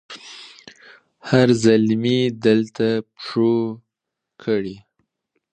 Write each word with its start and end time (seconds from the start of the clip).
هر 1.29 1.47
زلمي 1.63 2.19
دلته 2.45 2.87
پښو 3.13 3.53
کړي 4.43 4.77